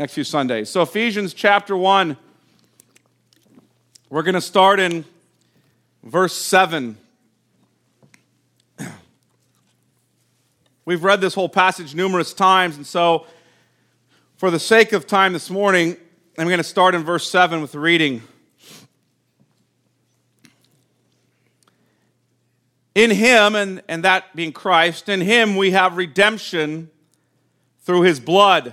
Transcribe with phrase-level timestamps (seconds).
[0.00, 0.70] next few Sundays.
[0.70, 2.16] So, Ephesians chapter 1,
[4.08, 5.04] we're going to start in
[6.02, 6.96] verse 7.
[10.86, 13.26] We've read this whole passage numerous times, and so
[14.38, 15.98] for the sake of time this morning,
[16.38, 18.22] I'm going to start in verse 7 with the reading.
[22.94, 26.90] In him, and, and that being Christ, in him we have redemption
[27.80, 28.72] through his blood,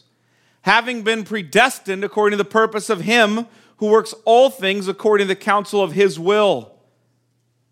[0.61, 3.47] having been predestined according to the purpose of him
[3.77, 6.71] who works all things according to the counsel of his will,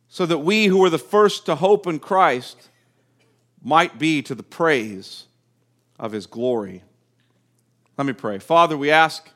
[0.07, 2.69] so that we who were the first to hope in Christ
[3.61, 5.25] might be to the praise
[5.99, 6.83] of his glory.
[7.97, 8.39] Let me pray.
[8.39, 9.29] Father, we ask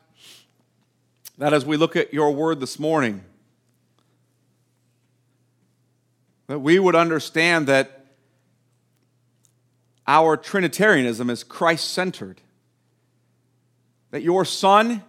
[1.38, 3.22] that as we look at your word this morning,
[6.46, 8.04] That we would understand that
[10.06, 12.42] our Trinitarianism is Christ centered.
[14.14, 15.02] That your Son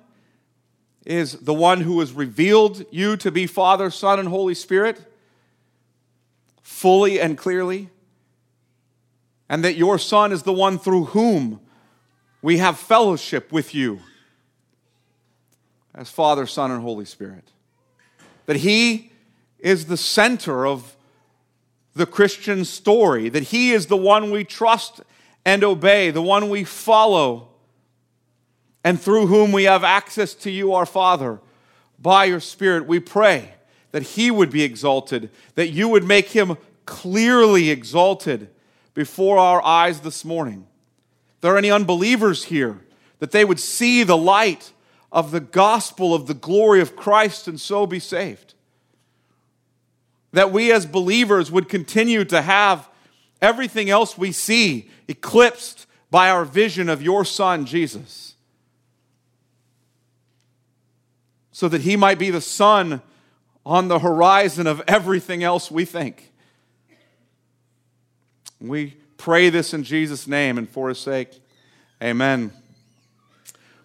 [1.05, 4.99] is the one who has revealed you to be Father, Son, and Holy Spirit
[6.63, 7.91] fully and clearly.
[9.47, 11.59] And that your Son is the one through whom
[12.41, 13.99] we have fellowship with you
[15.93, 17.51] as Father, Son, and Holy Spirit.
[18.47, 19.11] That He
[19.59, 20.95] is the center of
[21.93, 25.01] the Christian story, that He is the one we trust
[25.45, 27.49] and obey, the one we follow,
[28.85, 31.39] and through whom we have access to you, our Father.
[31.99, 33.55] By your Spirit, we pray
[33.91, 36.55] that He would be exalted, that you would make Him
[36.85, 38.47] clearly exalted
[38.93, 40.67] before our eyes this morning.
[41.35, 42.79] If there are any unbelievers here,
[43.19, 44.71] that they would see the light
[45.11, 48.55] of the gospel of the glory of Christ and so be saved
[50.35, 52.89] that we as believers would continue to have
[53.41, 58.34] everything else we see eclipsed by our vision of your Son, Jesus.
[61.55, 63.01] So that he might be the sun
[63.65, 66.33] on the horizon of everything else we think.
[68.59, 71.39] We pray this in Jesus' name and for his sake.
[72.03, 72.51] Amen.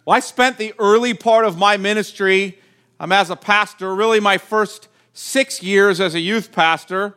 [0.05, 2.59] Well, I spent the early part of my ministry
[2.99, 7.15] um, as a pastor, really my first six years as a youth pastor,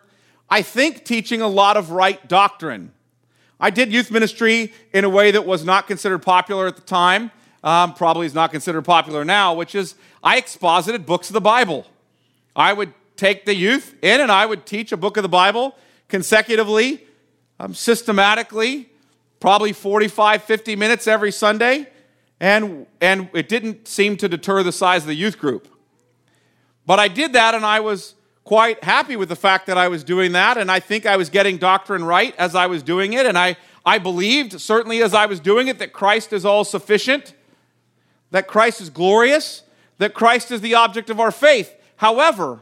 [0.52, 2.92] I think teaching a lot of right doctrine.
[3.60, 7.32] I did youth ministry in a way that was not considered popular at the time,
[7.64, 11.86] um, probably is not considered popular now, which is I exposited books of the Bible.
[12.56, 15.76] I would take the youth in and I would teach a book of the Bible
[16.08, 17.06] consecutively,
[17.60, 18.90] um, systematically,
[19.40, 21.88] probably 45, 50 minutes every Sunday.
[22.40, 25.68] And, and it didn't seem to deter the size of the youth group.
[26.86, 30.04] But I did that and I was quite happy with the fact that I was
[30.04, 30.58] doing that.
[30.58, 33.26] And I think I was getting doctrine right as I was doing it.
[33.26, 37.34] And I, I believed, certainly as I was doing it, that Christ is all sufficient,
[38.34, 39.62] that Christ is glorious,
[40.00, 41.72] that Christ is the object of our faith.
[41.98, 42.62] However,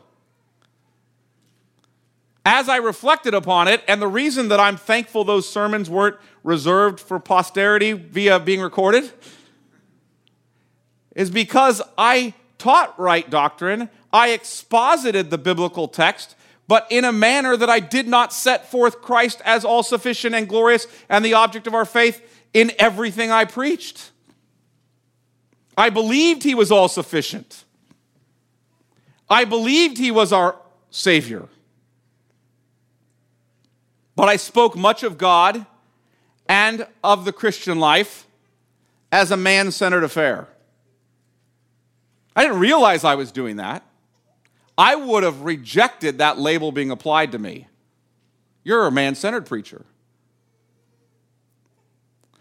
[2.46, 7.00] as I reflected upon it, and the reason that I'm thankful those sermons weren't reserved
[7.00, 9.10] for posterity via being recorded
[11.16, 13.90] is because I taught right doctrine.
[14.12, 16.36] I exposited the biblical text,
[16.68, 20.50] but in a manner that I did not set forth Christ as all sufficient and
[20.50, 22.22] glorious and the object of our faith
[22.54, 24.11] in everything I preached.
[25.82, 27.66] I believed he was all sufficient.
[29.28, 30.56] I believed he was our
[30.92, 31.48] Savior.
[34.16, 35.66] But I spoke much of God
[36.48, 38.28] and of the Christian life
[39.12, 40.48] as a man centered affair.
[42.36, 43.84] I didn't realize I was doing that.
[44.78, 47.66] I would have rejected that label being applied to me.
[48.64, 49.84] You're a man centered preacher.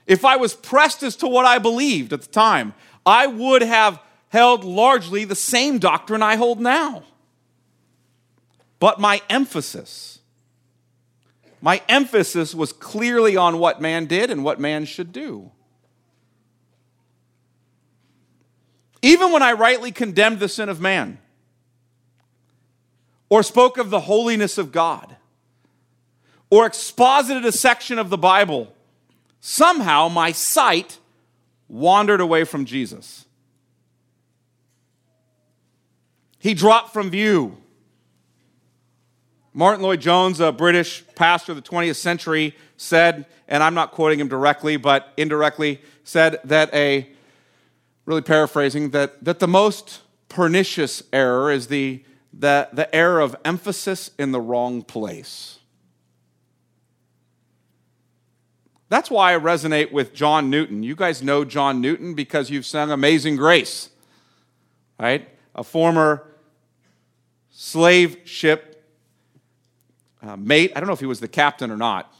[0.06, 2.74] If I was pressed as to what I believed at the time,
[3.10, 7.02] I would have held largely the same doctrine I hold now.
[8.78, 10.20] But my emphasis,
[11.60, 15.50] my emphasis was clearly on what man did and what man should do.
[19.02, 21.18] Even when I rightly condemned the sin of man
[23.28, 25.16] or spoke of the holiness of God
[26.48, 28.72] or exposited a section of the Bible,
[29.40, 30.99] somehow my sight
[31.70, 33.24] wandered away from Jesus.
[36.38, 37.56] He dropped from view.
[39.54, 44.28] Martyn Lloyd-Jones, a British pastor of the 20th century, said, and I'm not quoting him
[44.28, 47.08] directly, but indirectly, said that a,
[48.04, 52.02] really paraphrasing, that, that the most pernicious error is the,
[52.32, 55.59] the, the error of emphasis in the wrong place.
[58.90, 60.82] That's why I resonate with John Newton.
[60.82, 63.88] You guys know John Newton because you've sung Amazing Grace,
[64.98, 65.28] right?
[65.54, 66.26] A former
[67.50, 68.84] slave ship
[70.22, 70.72] uh, mate.
[70.74, 72.12] I don't know if he was the captain or not.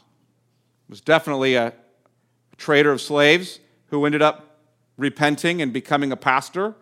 [0.87, 4.57] Was definitely a, a trader of slaves who ended up
[4.97, 6.75] repenting and becoming a pastor.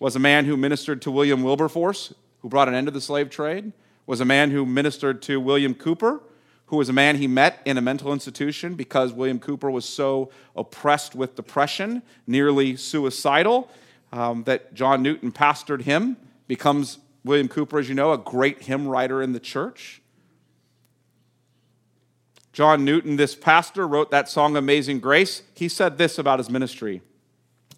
[0.00, 3.30] Was a man who ministered to William Wilberforce, who brought an end to the slave
[3.30, 3.72] trade.
[4.06, 6.20] Was a man who ministered to William Cowper,
[6.66, 10.30] who was a man he met in a mental institution because William Cowper was so
[10.56, 13.70] oppressed with depression, nearly suicidal,
[14.12, 16.16] um, that John Newton pastored him,
[16.48, 20.00] becomes William Cowper, as you know, a great hymn writer in the church.
[22.52, 25.42] John Newton, this pastor, wrote that song Amazing Grace.
[25.54, 27.02] He said this about his ministry,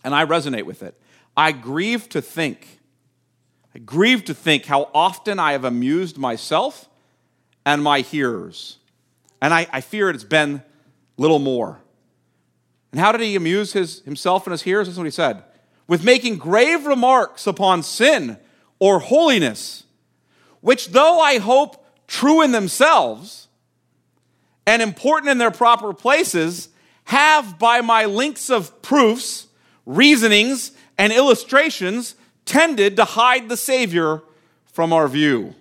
[0.04, 0.98] and I resonate with it.
[1.36, 2.80] I grieve to think,
[3.74, 6.88] I grieve to think how often I have amused myself
[7.66, 8.77] and my hearers.
[9.40, 10.62] And I, I fear it's been
[11.16, 11.80] little more.
[12.92, 14.86] And how did he amuse his, himself and his hearers?
[14.86, 15.42] This is what he said
[15.88, 18.36] with making grave remarks upon sin
[18.78, 19.84] or holiness,
[20.60, 23.48] which, though I hope true in themselves,
[24.66, 26.68] and important in their proper places
[27.04, 29.46] have, by my links of proofs,
[29.86, 32.14] reasonings, and illustrations,
[32.44, 34.22] tended to hide the Savior
[34.66, 35.54] from our view.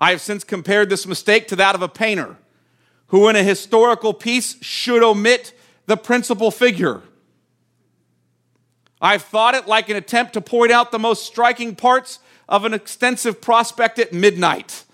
[0.00, 2.36] I have since compared this mistake to that of a painter
[3.08, 5.52] who, in a historical piece, should omit
[5.86, 7.02] the principal figure.
[9.00, 12.18] I've thought it like an attempt to point out the most striking parts
[12.48, 14.84] of an extensive prospect at midnight.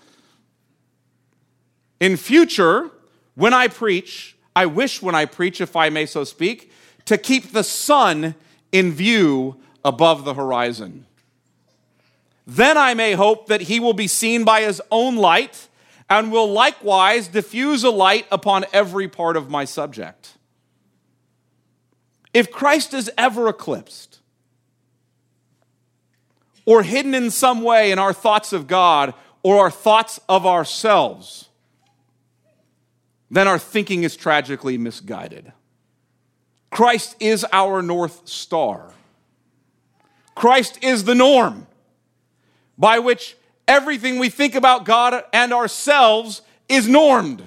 [1.99, 2.91] In future,
[3.35, 6.71] when I preach, I wish when I preach, if I may so speak,
[7.05, 8.35] to keep the sun
[8.71, 11.05] in view above the horizon.
[12.47, 15.67] Then I may hope that he will be seen by his own light
[16.09, 20.37] and will likewise diffuse a light upon every part of my subject.
[22.33, 24.19] If Christ is ever eclipsed
[26.65, 29.13] or hidden in some way in our thoughts of God
[29.43, 31.49] or our thoughts of ourselves,
[33.29, 35.51] then our thinking is tragically misguided.
[36.71, 38.93] Christ is our North Star.
[40.33, 41.67] Christ is the norm
[42.77, 43.35] by which
[43.67, 47.45] everything we think about God and ourselves is normed.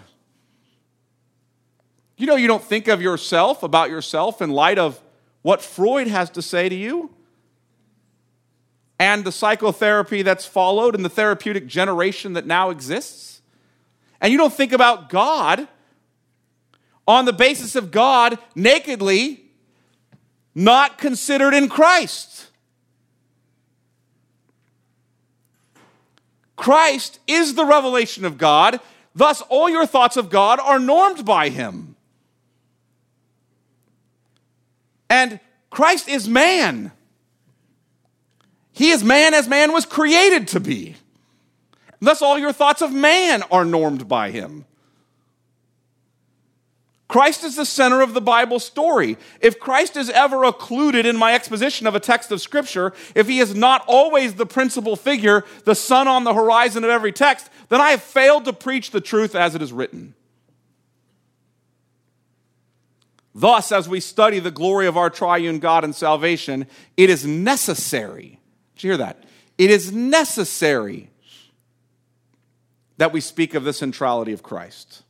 [2.16, 5.00] You know, you don't think of yourself, about yourself, in light of
[5.42, 7.10] what Freud has to say to you
[8.98, 13.40] and the psychotherapy that's followed and the therapeutic generation that now exists.
[14.20, 15.66] And you don't think about God
[17.08, 19.42] on the basis of God nakedly
[20.54, 22.49] not considered in Christ.
[26.60, 28.80] Christ is the revelation of God,
[29.14, 31.96] thus, all your thoughts of God are normed by Him.
[35.08, 35.40] And
[35.70, 36.92] Christ is man.
[38.72, 40.96] He is man as man was created to be.
[41.98, 44.66] Thus, all your thoughts of man are normed by him.
[47.10, 49.16] Christ is the center of the Bible story.
[49.40, 53.40] If Christ is ever occluded in my exposition of a text of Scripture, if he
[53.40, 57.80] is not always the principal figure, the sun on the horizon of every text, then
[57.80, 60.14] I have failed to preach the truth as it is written.
[63.34, 68.38] Thus, as we study the glory of our triune God and salvation, it is necessary.
[68.76, 69.24] Did you hear that?
[69.58, 71.10] It is necessary
[72.98, 75.02] that we speak of the centrality of Christ.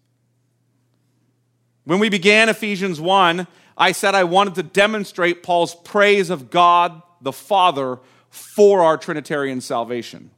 [1.91, 7.03] When we began Ephesians 1, I said I wanted to demonstrate Paul's praise of God
[7.21, 10.31] the Father for our Trinitarian salvation.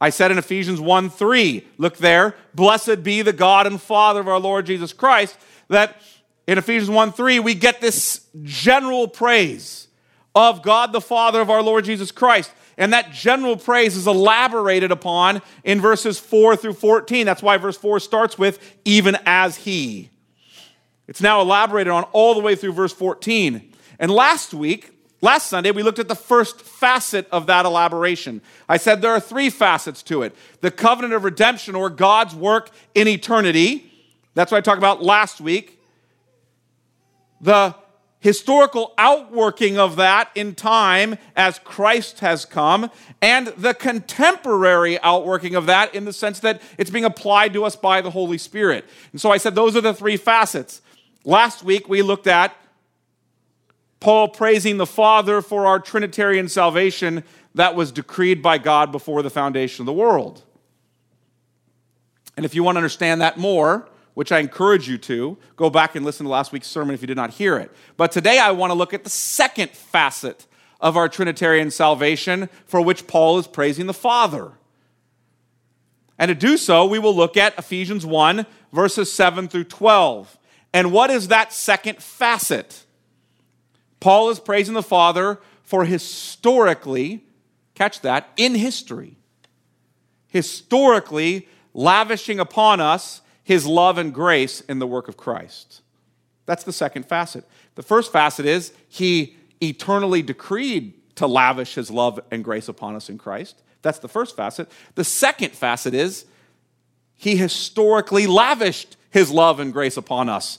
[0.00, 4.28] I said in Ephesians 1 3, look there, blessed be the God and Father of
[4.28, 6.00] our Lord Jesus Christ, that
[6.46, 9.88] in Ephesians 1 3, we get this general praise
[10.32, 12.52] of God the Father of our Lord Jesus Christ.
[12.76, 17.26] And that general praise is elaborated upon in verses 4 through 14.
[17.26, 20.10] That's why verse 4 starts with, even as he.
[21.08, 23.72] It's now elaborated on all the way through verse 14.
[23.98, 28.42] And last week, last Sunday, we looked at the first facet of that elaboration.
[28.68, 32.70] I said there are three facets to it the covenant of redemption, or God's work
[32.94, 33.90] in eternity.
[34.34, 35.80] That's what I talked about last week.
[37.40, 37.74] The
[38.20, 42.90] historical outworking of that in time as Christ has come,
[43.22, 47.76] and the contemporary outworking of that in the sense that it's being applied to us
[47.76, 48.84] by the Holy Spirit.
[49.12, 50.82] And so I said those are the three facets.
[51.28, 52.56] Last week we looked at
[54.00, 57.22] Paul praising the Father for our Trinitarian salvation
[57.54, 60.42] that was decreed by God before the foundation of the world.
[62.38, 65.94] And if you want to understand that more, which I encourage you to, go back
[65.94, 67.70] and listen to last week's sermon if you did not hear it.
[67.98, 70.46] But today I want to look at the second facet
[70.80, 74.52] of our Trinitarian salvation for which Paul is praising the Father.
[76.18, 80.37] And to do so, we will look at Ephesians 1, verses 7 through 12.
[80.72, 82.84] And what is that second facet?
[84.00, 87.24] Paul is praising the Father for historically,
[87.74, 89.16] catch that, in history,
[90.28, 95.80] historically lavishing upon us his love and grace in the work of Christ.
[96.46, 97.44] That's the second facet.
[97.74, 103.08] The first facet is he eternally decreed to lavish his love and grace upon us
[103.08, 103.62] in Christ.
[103.82, 104.70] That's the first facet.
[104.94, 106.26] The second facet is
[107.14, 110.58] he historically lavished his love and grace upon us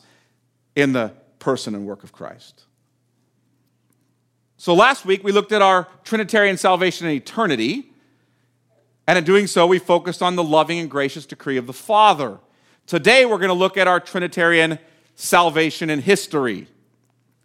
[0.76, 2.64] in the person and work of Christ.
[4.58, 7.92] So last week we looked at our Trinitarian salvation in eternity.
[9.08, 12.38] And in doing so, we focused on the loving and gracious decree of the Father.
[12.86, 14.78] Today, we're going to look at our Trinitarian
[15.16, 16.68] salvation in history.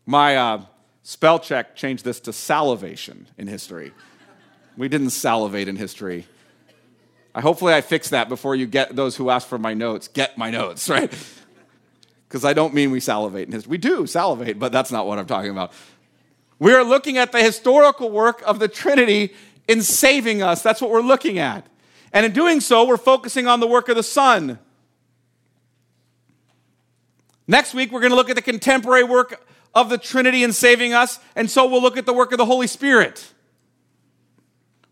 [0.05, 0.63] My uh,
[1.03, 3.93] spell check changed this to salivation in history.
[4.77, 6.27] We didn't salivate in history.
[7.35, 10.38] I hopefully I fix that before you get those who ask for my notes get
[10.38, 11.12] my notes, right?
[12.29, 13.71] Because I don't mean we salivate in history.
[13.71, 15.73] We do salivate, but that's not what I'm talking about.
[16.59, 19.35] We are looking at the historical work of the Trinity
[19.69, 20.62] in saving us.
[20.62, 21.67] That's what we're looking at.
[22.12, 24.59] And in doing so, we're focusing on the work of the Son.
[27.47, 30.95] Next week, we're going to look at the contemporary work of the Trinity in saving
[30.95, 33.34] us, and so we'll look at the work of the Holy Spirit.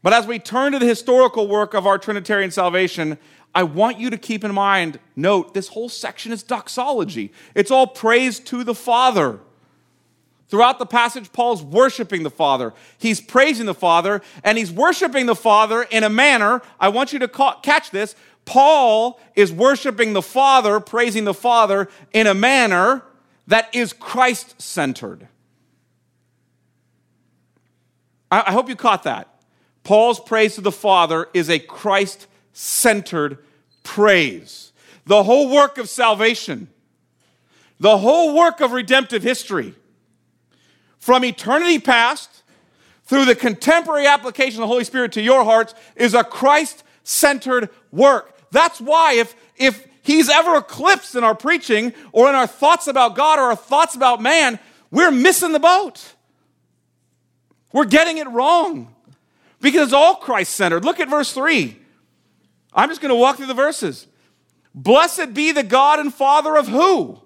[0.03, 3.19] But as we turn to the historical work of our Trinitarian salvation,
[3.55, 7.33] I want you to keep in mind, note, this whole section is doxology.
[7.55, 9.39] It's all praise to the Father.
[10.49, 12.75] Throughout the passage, Paul's worshiping the Father.
[12.99, 17.19] He's praising the Father, and he's worshiping the Father in a manner, I want you
[17.21, 17.29] to
[17.63, 23.03] catch this, Paul is worshiping the Father, praising the Father in a manner
[23.47, 25.29] that is Christ centered.
[28.31, 29.32] I hope you caught that.
[29.85, 33.39] Paul's praise to the Father is a Christ centered
[33.83, 34.73] praise.
[35.07, 36.69] The whole work of salvation,
[37.81, 39.75] the whole work of redemptive history,
[40.99, 42.43] from eternity past
[43.05, 47.69] through the contemporary application of the Holy Spirit to your hearts, is a Christ centered
[47.91, 48.39] work.
[48.53, 53.17] That's why if, if he's ever eclipsed in our preaching or in our thoughts about
[53.17, 54.61] God or our thoughts about man,
[54.93, 56.15] we're missing the boat.
[57.73, 58.92] We're getting it wrong
[59.63, 60.85] because it's all Christ centered.
[60.85, 61.79] Look at verse 3.
[62.75, 64.07] I'm just going to walk through the verses.
[64.75, 67.21] Blessed be the God and Father of who?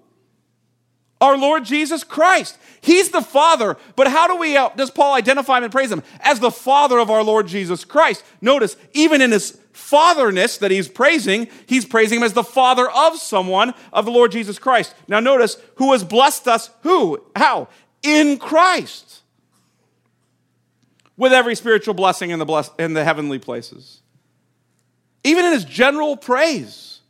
[1.19, 2.57] Our Lord Jesus Christ.
[2.79, 6.03] He's the Father, but how do we, uh, does Paul identify him and praise him?
[6.19, 8.23] As the Father of our Lord Jesus Christ.
[8.39, 13.17] Notice, even in his fatherness that he's praising, he's praising him as the father of
[13.17, 14.93] someone of the Lord Jesus Christ.
[15.07, 17.23] Now notice, who has blessed us, who?
[17.35, 17.67] How?
[18.03, 19.06] In Christ.
[21.17, 24.01] With every spiritual blessing in the, bless- in the heavenly places.
[25.23, 27.01] Even in his general praise,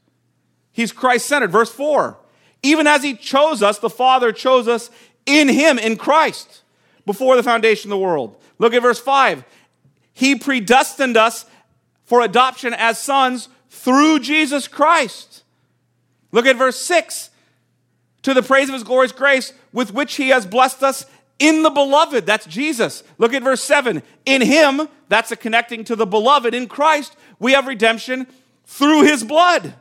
[0.71, 1.51] he's Christ centered.
[1.51, 2.17] Verse 4
[2.63, 4.89] Even as he chose us, the Father chose us
[5.25, 6.63] in him, in Christ,
[7.05, 8.41] before the foundation of the world.
[8.59, 9.43] Look at verse 5.
[10.13, 11.45] He predestined us
[12.05, 15.43] for adoption as sons through Jesus Christ.
[16.31, 17.29] Look at verse 6
[18.23, 21.05] to the praise of his glorious grace with which he has blessed us
[21.39, 22.25] in the beloved.
[22.25, 23.03] That's Jesus.
[23.17, 24.01] Look at verse 7.
[24.25, 28.27] In him, that's a connecting to the beloved in Christ, we have redemption
[28.65, 29.73] through his blood.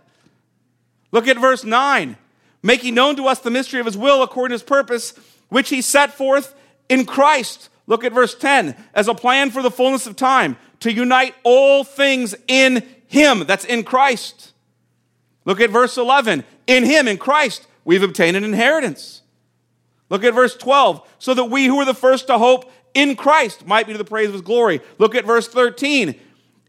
[1.12, 2.16] Look at verse 9.
[2.62, 5.14] Making known to us the mystery of his will according to his purpose,
[5.48, 6.54] which he set forth
[6.88, 7.68] in Christ.
[7.86, 8.76] Look at verse 10.
[8.94, 13.44] As a plan for the fullness of time to unite all things in Him.
[13.46, 14.52] That's in Christ.
[15.44, 16.44] Look at verse 11.
[16.66, 19.22] In Him, in Christ, we've obtained an inheritance.
[20.08, 21.06] Look at verse 12.
[21.18, 24.04] So that we who were the first to hope in Christ might be to the
[24.04, 24.80] praise of His glory.
[24.98, 26.18] Look at verse 13.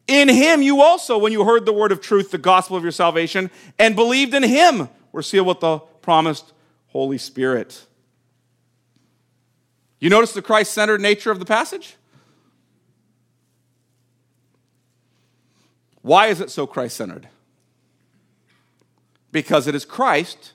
[0.07, 2.91] In Him, you also, when you heard the word of truth, the gospel of your
[2.91, 6.53] salvation, and believed in Him, were sealed with the promised
[6.87, 7.85] Holy Spirit.
[9.99, 11.95] You notice the Christ centered nature of the passage?
[16.01, 17.27] Why is it so Christ centered?
[19.31, 20.53] Because it is Christ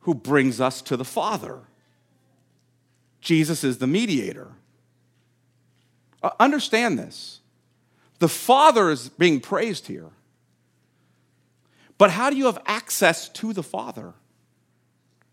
[0.00, 1.60] who brings us to the Father.
[3.20, 4.48] Jesus is the mediator.
[6.22, 7.40] Uh, understand this.
[8.18, 10.10] The Father is being praised here.
[11.98, 14.14] But how do you have access to the Father?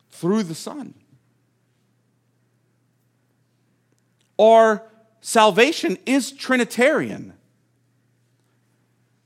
[0.10, 0.94] Through the Son.
[4.40, 4.84] Our
[5.22, 7.34] salvation is Trinitarian.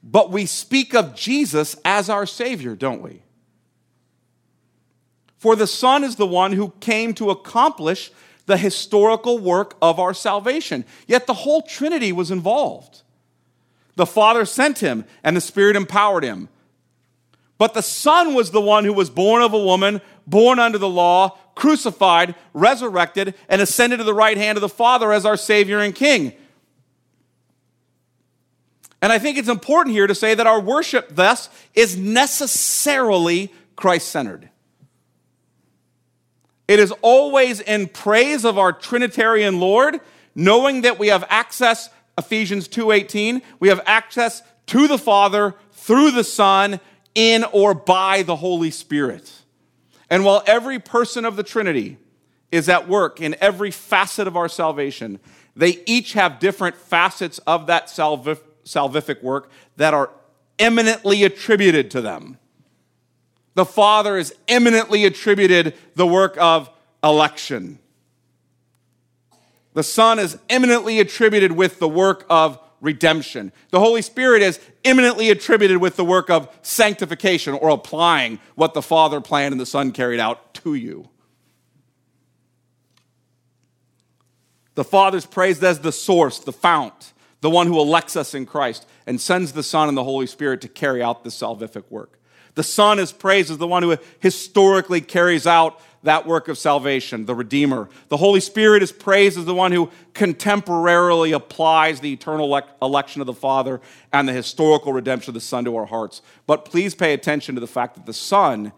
[0.04, 3.22] But we speak of Jesus as our Savior, don't we?
[5.38, 8.12] For the Son is the one who came to accomplish
[8.52, 10.84] the historical work of our salvation.
[11.08, 13.02] Yet the whole Trinity was involved.
[13.96, 16.50] The Father sent him, and the Spirit empowered him.
[17.58, 20.90] But the Son was the one who was born of a woman, born under the
[20.90, 25.80] law, crucified, resurrected, and ascended to the right hand of the Father as our Savior
[25.80, 26.34] and King.
[29.02, 34.10] And I think it's important here to say that our worship, thus, is necessarily Christ
[34.10, 34.51] centered.
[36.72, 40.00] It is always in praise of our Trinitarian Lord,
[40.36, 46.24] knowing that we have access, Ephesians 2:18, we have access to the Father through the
[46.24, 46.80] Son
[47.14, 49.30] in or by the Holy Spirit.
[50.10, 51.98] And while every person of the Trinity
[52.54, 55.20] is at work in every facet of our salvation,
[55.54, 60.10] they each have different facets of that salvific work that are
[60.58, 62.38] eminently attributed to them.
[63.54, 66.70] The Father is eminently attributed the work of
[67.04, 67.80] election.
[69.74, 73.52] The Son is eminently attributed with the work of redemption.
[73.70, 78.82] The Holy Spirit is eminently attributed with the work of sanctification or applying what the
[78.82, 81.10] Father planned and the Son carried out to you.
[84.76, 88.88] The Father's praised as the source, the fount the one who elects us in Christ
[89.06, 92.20] and sends the Son and the Holy Spirit to carry out the salvific work.
[92.56, 97.26] The Son is praised as the one who historically carries out that work of salvation,
[97.26, 97.88] the Redeemer.
[98.10, 103.28] The Holy Spirit is praised as the one who contemporarily applies the eternal election of
[103.28, 103.80] the Father
[104.12, 106.22] and the historical redemption of the Son to our hearts.
[106.48, 108.72] But please pay attention to the fact that the Son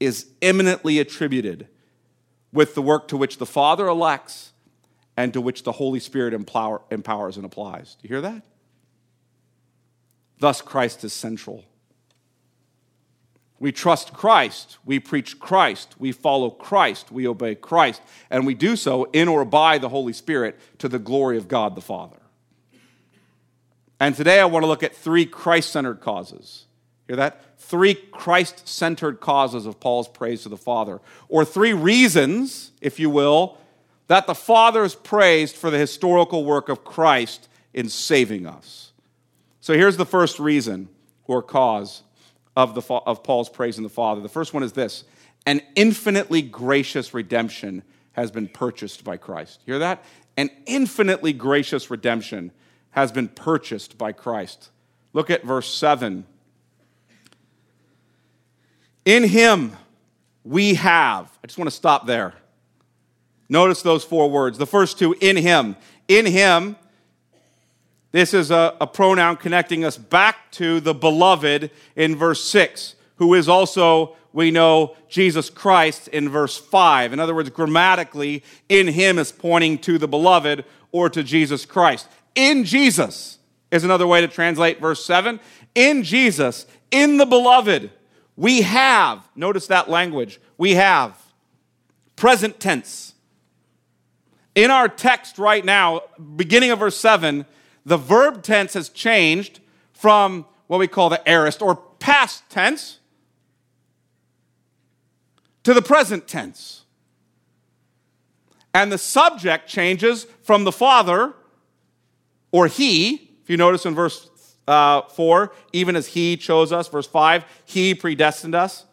[0.00, 1.68] is eminently attributed
[2.52, 4.52] with the work to which the Father elects
[5.16, 7.94] and to which the Holy Spirit empower, empowers and applies.
[7.94, 8.42] Do you hear that?
[10.40, 11.64] Thus, Christ is central.
[13.64, 18.76] We trust Christ, we preach Christ, we follow Christ, we obey Christ, and we do
[18.76, 22.18] so in or by the Holy Spirit to the glory of God the Father.
[23.98, 26.66] And today I want to look at three Christ centered causes.
[27.06, 27.58] Hear that?
[27.58, 31.00] Three Christ centered causes of Paul's praise to the Father,
[31.30, 33.56] or three reasons, if you will,
[34.08, 38.92] that the Father is praised for the historical work of Christ in saving us.
[39.62, 40.90] So here's the first reason
[41.26, 42.02] or cause
[42.56, 44.20] of, the, of Paul's praise in the Father.
[44.20, 45.04] The first one is this
[45.46, 49.60] an infinitely gracious redemption has been purchased by Christ.
[49.66, 50.04] Hear that?
[50.36, 52.52] An infinitely gracious redemption
[52.90, 54.70] has been purchased by Christ.
[55.12, 56.24] Look at verse 7.
[59.04, 59.76] In him
[60.44, 62.34] we have, I just want to stop there.
[63.48, 64.58] Notice those four words.
[64.58, 65.76] The first two, in him.
[66.08, 66.76] In him,
[68.14, 73.34] this is a, a, pronoun connecting us back to the beloved in verse 6, who
[73.34, 77.12] is also, we know, Jesus Christ in verse 5.
[77.12, 82.06] In other words, grammatically, in him is pointing to the beloved or to Jesus Christ.
[82.36, 83.38] In Jesus
[83.72, 85.40] is another way to translate verse 7.
[85.74, 87.90] In Jesus, in the beloved,
[88.36, 91.20] we have, notice that language, we have,
[92.14, 93.14] present tense
[94.54, 96.02] in our text right now,
[96.36, 97.44] beginning of verse 7,
[97.84, 99.60] the verb tense has changed
[99.92, 102.98] from what we call the aorist or past tense
[105.62, 106.84] to the present tense.
[108.72, 111.34] And the subject changes from the Father
[112.50, 114.28] or He, if you notice in verse
[114.66, 116.88] uh, 4, even as He chose us.
[116.88, 118.84] Verse 5, He predestined us.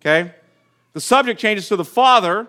[0.00, 0.32] Okay?
[0.92, 2.48] The subject changes to the Father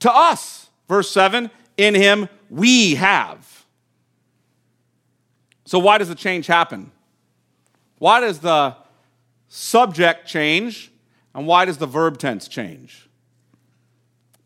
[0.00, 0.68] to us.
[0.88, 3.55] Verse 7 In him we have.
[5.66, 6.92] So, why does the change happen?
[7.98, 8.76] Why does the
[9.48, 10.92] subject change
[11.34, 13.08] and why does the verb tense change?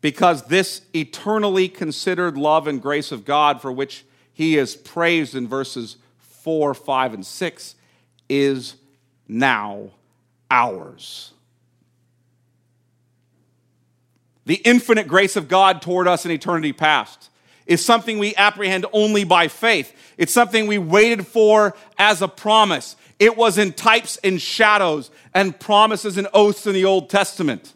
[0.01, 4.03] Because this eternally considered love and grace of God, for which
[4.33, 7.75] he is praised in verses 4, 5, and 6,
[8.27, 8.75] is
[9.27, 9.91] now
[10.49, 11.33] ours.
[14.45, 17.30] The infinite grace of God toward us in eternity past
[17.71, 19.95] is something we apprehend only by faith.
[20.17, 22.97] It's something we waited for as a promise.
[23.17, 27.73] It was in types and shadows and promises and oaths in the Old Testament.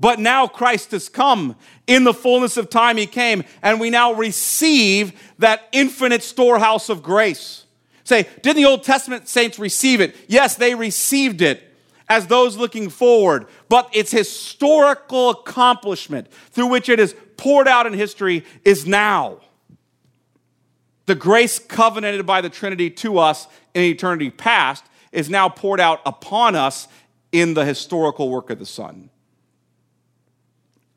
[0.00, 1.54] But now Christ has come.
[1.86, 7.04] In the fullness of time, he came, and we now receive that infinite storehouse of
[7.04, 7.66] grace.
[8.02, 10.16] Say, did the Old Testament saints receive it?
[10.26, 11.62] Yes, they received it
[12.08, 17.94] as those looking forward, but its historical accomplishment through which it is poured out in
[17.94, 19.38] history is now.
[21.06, 26.02] The grace covenanted by the Trinity to us in eternity past is now poured out
[26.04, 26.86] upon us
[27.32, 29.08] in the historical work of the Son.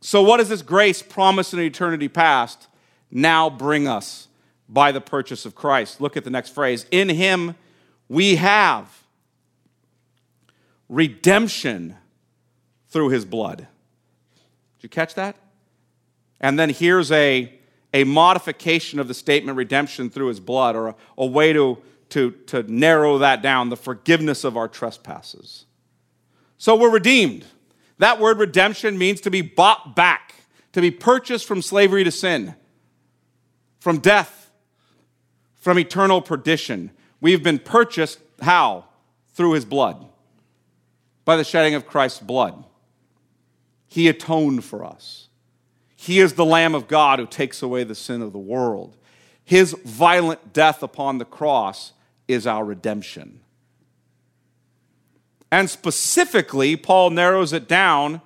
[0.01, 2.67] So, what does this grace promised in eternity past
[3.10, 4.27] now bring us
[4.67, 6.01] by the purchase of Christ?
[6.01, 6.86] Look at the next phrase.
[6.91, 7.56] In Him
[8.10, 9.03] we have
[10.89, 11.95] redemption
[12.89, 13.60] through His blood.
[13.60, 15.38] Did you catch that?
[16.43, 17.51] And then here's a,
[17.93, 22.32] a modification of the statement redemption through His blood, or a, a way to, to,
[22.47, 25.65] to narrow that down the forgiveness of our trespasses.
[26.58, 27.45] So, we're redeemed.
[27.99, 30.36] That word redemption means to be bought back,
[30.73, 32.56] to be purchased from slavery to sin,
[33.79, 34.51] from death,
[35.56, 36.91] from eternal perdition.
[37.21, 38.86] We've been purchased how?
[39.29, 40.06] Through his blood,
[41.23, 42.65] by the shedding of Christ's blood.
[43.88, 45.29] He atoned for us.
[46.03, 48.97] He is the Lamb of God who takes away the sin of the world.
[49.45, 51.93] His violent death upon the cross
[52.27, 53.39] is our redemption.
[55.49, 58.19] And specifically, Paul narrows it down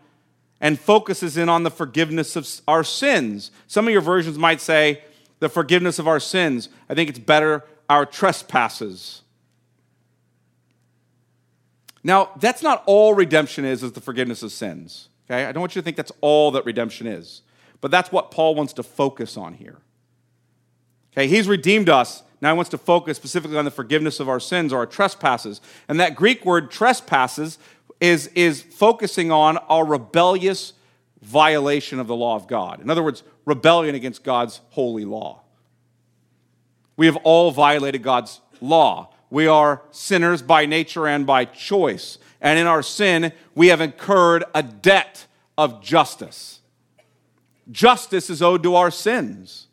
[0.60, 3.52] and focuses in on the forgiveness of our sins.
[3.68, 5.04] Some of your versions might say
[5.38, 6.70] the forgiveness of our sins.
[6.90, 9.22] I think it's better our trespasses.
[12.04, 15.10] Now, that's not all redemption is, is the forgiveness of sins.
[15.30, 15.46] Okay?
[15.46, 17.44] I don't want you to think that's all that redemption is.
[17.82, 19.78] But that's what Paul wants to focus on here.
[21.14, 24.40] Okay, he's redeemed us now he wants to focus specifically on the forgiveness of our
[24.40, 25.60] sins or our trespasses.
[25.88, 27.58] And that Greek word trespasses
[28.00, 30.74] is, is focusing on our rebellious
[31.22, 32.80] violation of the law of God.
[32.80, 35.42] In other words, rebellion against God's holy law.
[36.96, 39.14] We have all violated God's law.
[39.30, 42.20] We are sinners by nature and by choice.
[42.40, 45.26] And in our sin, we have incurred a debt
[45.58, 46.57] of justice.
[47.72, 49.68] Justice is owed to our sins.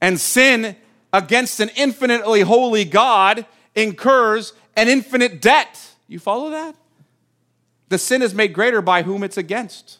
[0.00, 0.76] And sin
[1.12, 5.94] against an infinitely holy God incurs an infinite debt.
[6.08, 6.74] You follow that?
[7.88, 9.98] The sin is made greater by whom it's against.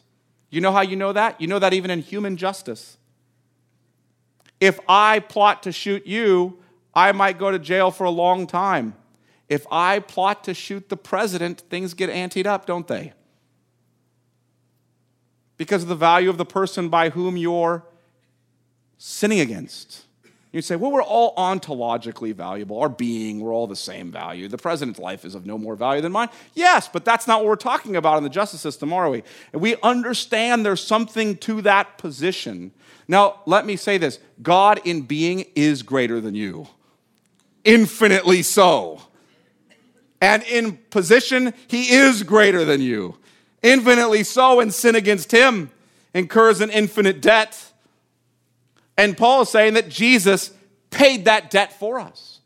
[0.49, 1.39] You know how you know that?
[1.39, 2.97] You know that even in human justice.
[4.59, 6.59] If I plot to shoot you,
[6.93, 8.95] I might go to jail for a long time.
[9.49, 13.13] If I plot to shoot the president, things get anteed up, don't they?
[15.61, 17.83] Because of the value of the person by whom you're
[18.97, 20.05] sinning against.
[20.51, 22.79] You say, well, we're all ontologically valuable.
[22.79, 24.47] Our being, we're all the same value.
[24.47, 26.29] The president's life is of no more value than mine.
[26.55, 29.21] Yes, but that's not what we're talking about in the justice system, are we?
[29.53, 32.71] We understand there's something to that position.
[33.07, 36.69] Now, let me say this God in being is greater than you,
[37.63, 38.99] infinitely so.
[40.19, 43.19] And in position, he is greater than you,
[43.63, 45.71] infinitely so, and sin against him
[46.13, 47.71] incurs an infinite debt.
[48.97, 50.51] And Paul is saying that Jesus
[50.89, 52.39] paid that debt for us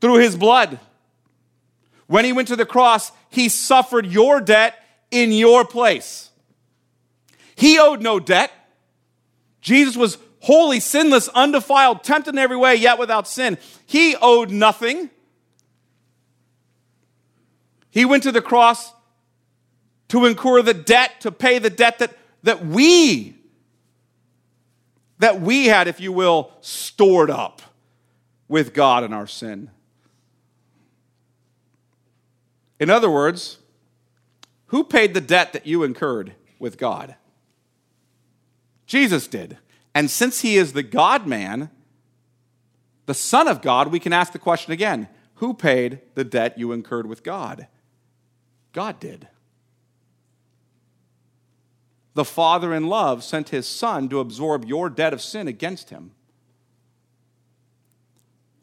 [0.00, 0.78] through his blood.
[2.06, 4.74] When he went to the cross, he suffered your debt
[5.10, 6.30] in your place.
[7.54, 8.50] He owed no debt.
[9.60, 13.58] Jesus was holy, sinless, undefiled, tempted in every way, yet without sin.
[13.86, 15.10] He owed nothing.
[17.90, 18.92] He went to the cross
[20.08, 23.36] to incur the debt, to pay the debt that, that we
[25.20, 27.60] that we had, if you will, stored up
[28.48, 29.70] with God in our sin.
[32.80, 33.58] In other words,
[34.66, 37.16] who paid the debt that you incurred with God?
[38.86, 39.58] Jesus did.
[39.94, 41.70] And since he is the God man,
[43.04, 46.72] the Son of God, we can ask the question again who paid the debt you
[46.72, 47.66] incurred with God?
[48.72, 49.28] God did
[52.14, 56.10] the Father in love sent his Son to absorb your debt of sin against him.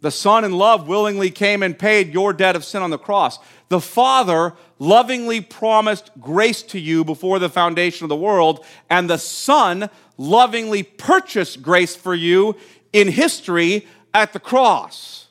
[0.02, 3.40] The Son in love willingly came and paid your debt of sin on the cross.
[3.70, 9.18] The Father lovingly promised grace to you before the foundation of the world, and the
[9.18, 12.56] Son lovingly purchased grace for you
[12.94, 15.27] in history at the cross.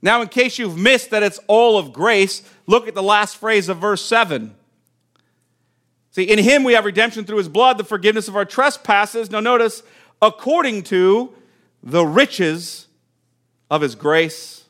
[0.00, 3.68] Now, in case you've missed that it's all of grace, look at the last phrase
[3.68, 4.54] of verse 7.
[6.12, 9.30] See, in him we have redemption through his blood, the forgiveness of our trespasses.
[9.30, 9.82] Now, notice,
[10.22, 11.34] according to
[11.82, 12.86] the riches
[13.70, 14.64] of his grace.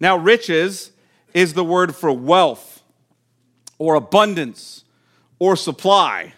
[0.00, 0.92] Now, riches
[1.34, 2.82] is the word for wealth
[3.78, 4.84] or abundance
[5.38, 6.34] or supply.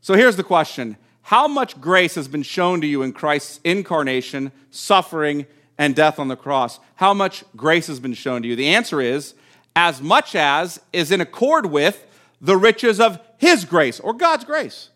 [0.00, 4.52] So here's the question How much grace has been shown to you in Christ's incarnation,
[4.70, 5.46] suffering,
[5.82, 6.78] and death on the cross?
[6.94, 8.54] How much grace has been shown to you?
[8.54, 9.34] The answer is
[9.74, 12.06] as much as is in accord with
[12.40, 14.90] the riches of His grace or God's grace.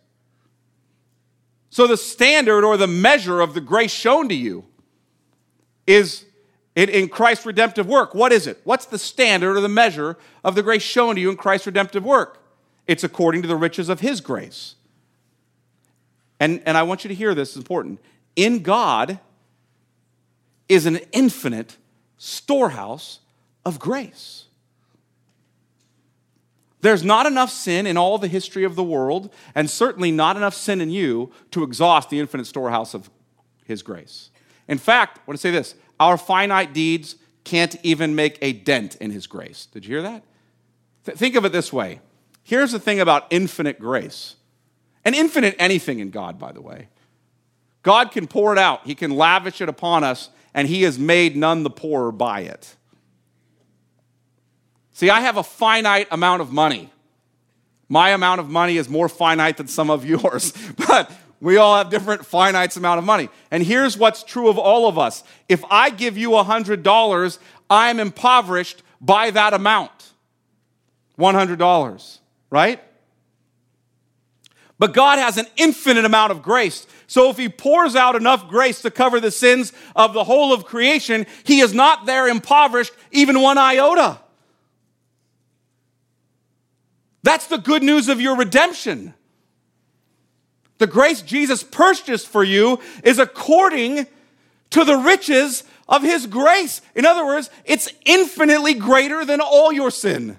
[1.71, 4.65] So the standard or the measure of the grace shown to you
[5.89, 6.25] is
[6.77, 8.15] in, Christ's redemptive work.
[8.15, 8.61] What is it?
[8.63, 12.05] What's the standard or the measure of the grace shown to you in Christ's redemptive
[12.05, 12.41] work?
[12.87, 14.77] It's according to the riches of His grace.
[16.39, 17.99] And, and I want you to hear this, it's important.
[18.37, 19.19] In God
[20.69, 21.77] is an infinite
[22.19, 23.21] storehouse
[23.65, 24.47] of grace.
[26.81, 30.55] There's not enough sin in all the history of the world, and certainly not enough
[30.55, 33.11] sin in you to exhaust the infinite storehouse of
[33.65, 34.31] His grace.
[34.69, 38.97] In fact, I want to say this our finite deeds can't even make a dent
[38.97, 39.67] in His grace.
[39.67, 40.23] Did you hear that?
[41.07, 42.01] Th- think of it this way
[42.45, 44.37] here's the thing about infinite grace,
[45.05, 46.89] and infinite anything in God, by the way.
[47.83, 51.37] God can pour it out, He can lavish it upon us, and He has made
[51.37, 52.75] none the poorer by it.
[54.93, 56.91] See, I have a finite amount of money.
[57.89, 60.55] My amount of money is more finite than some of yours,
[60.89, 63.29] but we all have different finite amount of money.
[63.51, 65.23] And here's what's true of all of us.
[65.49, 67.39] If I give you $100,
[67.69, 70.13] I'm impoverished by that amount.
[71.19, 72.19] $100,
[72.51, 72.83] right?
[74.79, 76.87] But God has an infinite amount of grace.
[77.07, 80.65] So if He pours out enough grace to cover the sins of the whole of
[80.65, 84.21] creation, He is not there impoverished even one iota.
[87.23, 89.15] That's the good news of your redemption.
[90.79, 94.07] The grace Jesus purchased for you is according
[94.71, 96.81] to the riches of his grace.
[96.95, 100.37] In other words, it's infinitely greater than all your sin.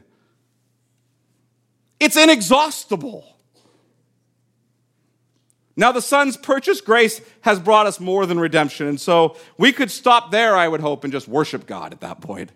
[2.00, 3.37] It's inexhaustible.
[5.80, 8.88] Now, the Son's purchased grace has brought us more than redemption.
[8.88, 12.20] And so we could stop there, I would hope, and just worship God at that
[12.20, 12.52] point.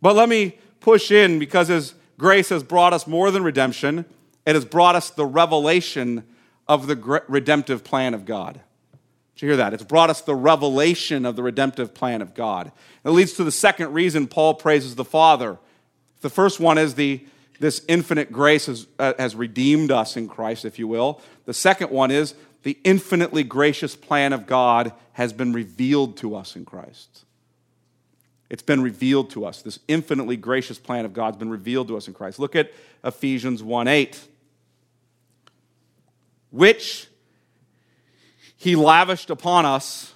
[0.00, 4.06] But let me push in because His grace has brought us more than redemption,
[4.46, 6.24] it has brought us the revelation
[6.66, 8.60] of the redemptive plan of God.
[9.34, 9.74] Did you hear that?
[9.74, 12.72] It's brought us the revelation of the redemptive plan of God.
[13.04, 15.58] It leads to the second reason Paul praises the Father.
[16.22, 17.26] The first one is the
[17.58, 21.20] this infinite grace has, uh, has redeemed us in Christ, if you will.
[21.44, 26.56] The second one is the infinitely gracious plan of God has been revealed to us
[26.56, 27.24] in Christ.
[28.48, 29.62] It's been revealed to us.
[29.62, 32.38] This infinitely gracious plan of God has been revealed to us in Christ.
[32.38, 32.72] Look at
[33.04, 34.28] Ephesians 1 8.
[36.50, 37.08] which
[38.56, 40.14] he lavished upon us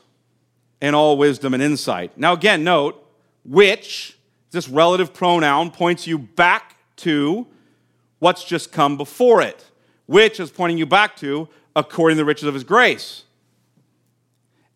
[0.81, 2.17] in all wisdom and insight.
[2.17, 3.05] Now, again, note,
[3.45, 4.17] which,
[4.51, 7.47] this relative pronoun, points you back to
[8.19, 9.65] what's just come before it.
[10.07, 13.25] Which is pointing you back to according to the riches of his grace.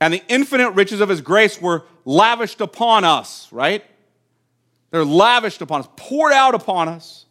[0.01, 3.85] And the infinite riches of his grace were lavished upon us, right?
[4.91, 7.27] They're lavished upon us, poured out upon us.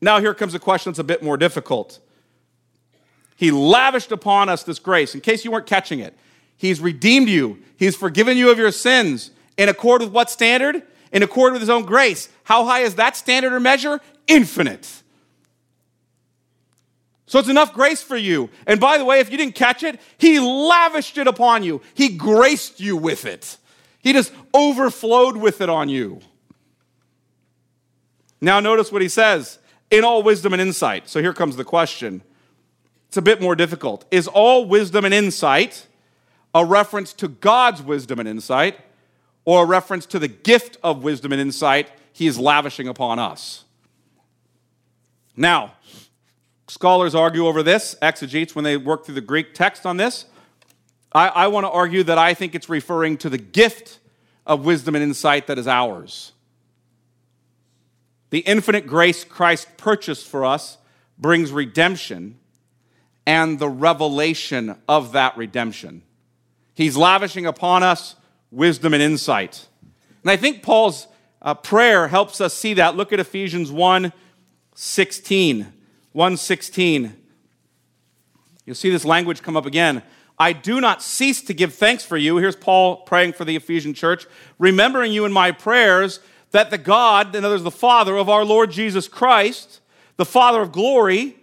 [0.00, 1.98] Now, here comes a question that's a bit more difficult.
[3.36, 5.14] He lavished upon us this grace.
[5.14, 6.16] In case you weren't catching it,
[6.56, 9.30] He's redeemed you, He's forgiven you of your sins.
[9.56, 10.82] In accord with what standard?
[11.12, 12.28] In accord with His own grace.
[12.44, 14.00] How high is that standard or measure?
[14.26, 15.02] Infinite.
[17.26, 18.48] So it's enough grace for you.
[18.66, 22.16] And by the way, if you didn't catch it, He lavished it upon you, He
[22.16, 23.58] graced you with it.
[24.00, 26.20] He just overflowed with it on you.
[28.40, 29.58] Now, notice what He says
[29.90, 31.08] in all wisdom and insight.
[31.08, 32.22] So here comes the question
[33.08, 34.04] it's a bit more difficult.
[34.10, 35.86] Is all wisdom and insight
[36.54, 38.80] a reference to God's wisdom and insight,
[39.48, 43.64] or a reference to the gift of wisdom and insight he is lavishing upon us?
[45.34, 45.72] Now,
[46.66, 50.26] scholars argue over this, exegetes, when they work through the Greek text on this.
[51.14, 54.00] I, I want to argue that I think it's referring to the gift
[54.44, 56.32] of wisdom and insight that is ours.
[58.28, 60.76] The infinite grace Christ purchased for us
[61.16, 62.38] brings redemption
[63.24, 66.02] and the revelation of that redemption.
[66.74, 68.14] He's lavishing upon us
[68.50, 69.66] wisdom and insight.
[70.22, 71.06] And I think Paul's
[71.40, 72.96] uh, prayer helps us see that.
[72.96, 74.12] Look at Ephesians 1
[74.74, 75.72] 16.
[76.12, 77.16] 1 16.
[78.64, 80.02] You'll see this language come up again.
[80.38, 82.36] I do not cease to give thanks for you.
[82.36, 84.26] Here's Paul praying for the Ephesian church,
[84.58, 86.20] remembering you in my prayers
[86.52, 89.80] that the God, in other words, the Father of our Lord Jesus Christ,
[90.16, 91.36] the Father of glory,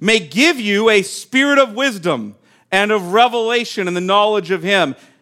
[0.00, 2.36] may give you a spirit of wisdom
[2.70, 4.94] and of revelation and the knowledge of Him,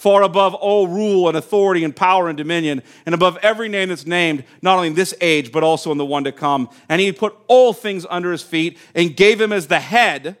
[0.00, 4.06] far above all rule and authority and power and dominion, and above every name that's
[4.06, 6.70] named, not only in this age, but also in the one to come.
[6.88, 10.38] And he put all things under his feet and gave him as the head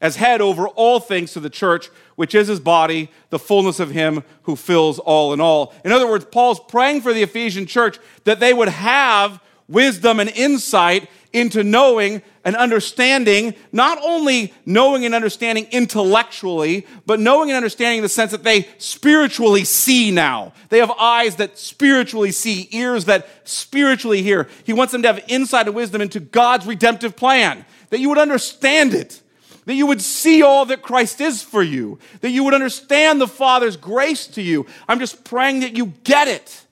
[0.00, 3.90] as head over all things to the church, which is his body, the fullness of
[3.90, 5.72] him who fills all in all.
[5.84, 10.30] In other words, Paul's praying for the Ephesian church that they would have wisdom and
[10.30, 17.98] insight into knowing and understanding, not only knowing and understanding intellectually, but knowing and understanding
[17.98, 20.52] in the sense that they spiritually see now.
[20.68, 24.48] They have eyes that spiritually see, ears that spiritually hear.
[24.64, 28.18] He wants them to have insight and wisdom into God's redemptive plan, that you would
[28.18, 29.22] understand it
[29.64, 33.28] that you would see all that Christ is for you, that you would understand the
[33.28, 34.66] Father's grace to you.
[34.88, 36.66] I'm just praying that you get it.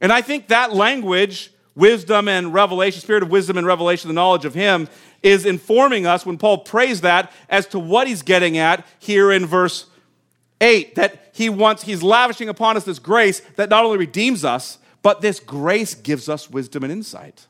[0.00, 4.44] And I think that language, wisdom and revelation, spirit of wisdom and revelation, the knowledge
[4.44, 4.88] of Him,
[5.22, 9.46] is informing us when Paul prays that as to what he's getting at here in
[9.46, 9.86] verse
[10.60, 14.78] 8 that he wants, he's lavishing upon us this grace that not only redeems us,
[15.02, 17.46] but this grace gives us wisdom and insight.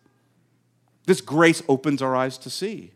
[1.06, 2.92] This grace opens our eyes to see.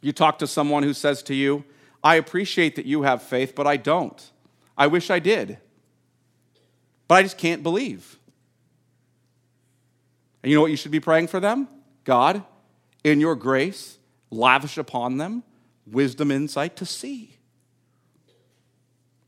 [0.00, 1.64] You talk to someone who says to you,
[2.02, 4.30] I appreciate that you have faith, but I don't.
[4.76, 5.58] I wish I did.
[7.08, 8.17] But I just can't believe.
[10.42, 11.68] And you know what you should be praying for them?
[12.04, 12.42] God,
[13.04, 13.98] in your grace,
[14.30, 15.42] lavish upon them
[15.92, 17.34] wisdom, insight to see.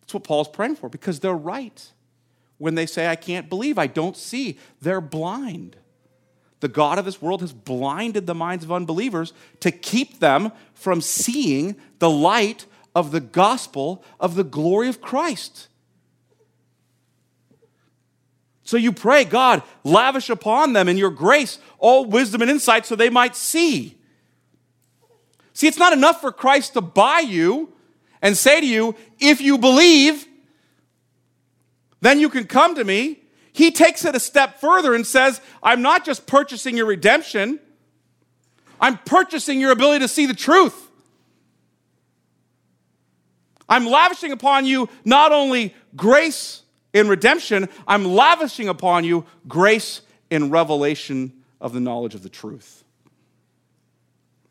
[0.00, 1.92] That's what Paul's praying for because they're right.
[2.58, 5.76] When they say, I can't believe, I don't see, they're blind.
[6.60, 11.00] The God of this world has blinded the minds of unbelievers to keep them from
[11.00, 15.68] seeing the light of the gospel of the glory of Christ.
[18.70, 22.94] So you pray, God, lavish upon them in your grace all wisdom and insight so
[22.94, 23.98] they might see.
[25.54, 27.72] See, it's not enough for Christ to buy you
[28.22, 30.24] and say to you, if you believe,
[32.00, 33.16] then you can come to me
[33.52, 37.58] he takes it a step further and says, I'm not just purchasing your redemption,
[38.80, 40.88] I'm purchasing your ability to see the truth.
[43.68, 50.50] I'm lavishing upon you not only grace in redemption, I'm lavishing upon you grace in
[50.50, 52.84] revelation of the knowledge of the truth.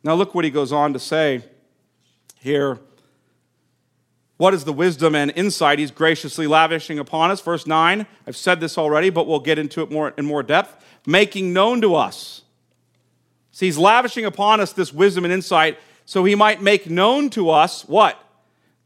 [0.04, 1.44] Now, look what he goes on to say
[2.40, 2.80] here
[4.40, 7.42] what is the wisdom and insight he's graciously lavishing upon us?
[7.42, 10.82] Verse 9, I've said this already, but we'll get into it more in more depth.
[11.06, 12.44] Making known to us.
[13.52, 17.50] See, he's lavishing upon us this wisdom and insight so he might make known to
[17.50, 18.18] us what?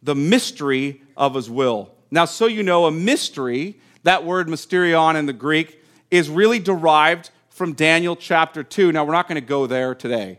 [0.01, 1.92] The mystery of his will.
[2.13, 7.31] Now, so you know, a mystery, that word mysterion in the Greek, is really derived
[7.49, 8.91] from Daniel chapter 2.
[8.91, 10.37] Now, we're not going to go there today.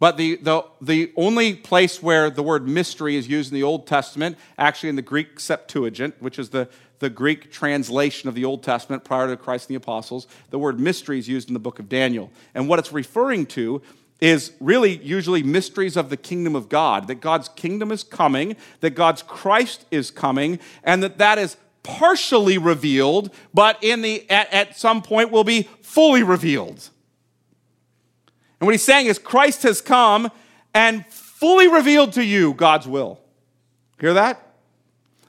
[0.00, 3.86] But the, the, the only place where the word mystery is used in the Old
[3.86, 8.64] Testament, actually in the Greek Septuagint, which is the, the Greek translation of the Old
[8.64, 11.78] Testament prior to Christ and the apostles, the word mystery is used in the book
[11.78, 12.28] of Daniel.
[12.56, 13.82] And what it's referring to
[14.20, 18.90] is really usually mysteries of the kingdom of God, that God's kingdom is coming, that
[18.90, 24.76] God's Christ is coming, and that that is partially revealed, but in the, at, at
[24.76, 26.90] some point will be fully revealed.
[28.58, 30.30] And what he's saying is Christ has come
[30.74, 33.20] and fully revealed to you God's will.
[34.00, 34.54] Hear that?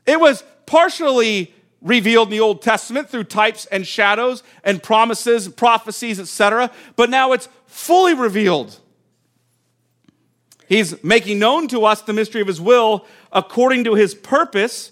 [0.06, 6.20] It was partially revealed in the Old Testament through types and shadows and promises, prophecies,
[6.20, 8.80] etc., but now it's fully revealed.
[10.68, 14.92] He's making known to us the mystery of his will according to his purpose,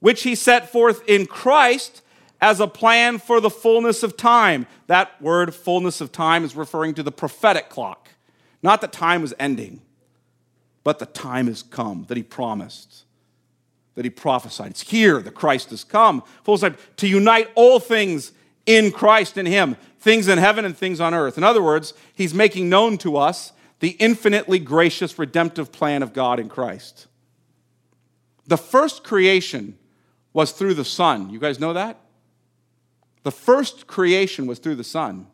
[0.00, 2.02] which he set forth in Christ
[2.40, 4.66] as a plan for the fullness of time.
[4.86, 8.10] That word, fullness of time, is referring to the prophetic clock.
[8.62, 9.82] Not that time was ending,
[10.82, 13.03] but the time has come that he promised,
[13.94, 14.72] that he prophesied.
[14.72, 16.22] It's here that Christ has come.
[16.42, 18.32] Full time to unite all things
[18.66, 21.38] in Christ in him, things in heaven and things on earth.
[21.38, 26.40] In other words, he's making known to us the infinitely gracious redemptive plan of God
[26.40, 27.06] in Christ.
[28.46, 29.78] The first creation
[30.32, 31.30] was through the Son.
[31.30, 32.00] You guys know that?
[33.22, 35.26] The first creation was through the Son.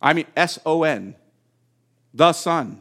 [0.00, 1.14] I mean, S O N,
[2.12, 2.80] the Son.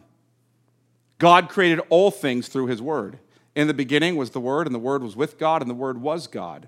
[1.18, 3.20] God created all things through His Word.
[3.56, 6.02] In the beginning was the Word, and the Word was with God, and the Word
[6.02, 6.68] was God.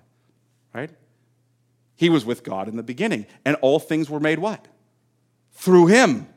[0.74, 0.92] Right?
[1.96, 3.26] He was with God in the beginning.
[3.44, 4.68] And all things were made what?
[5.58, 6.28] through him.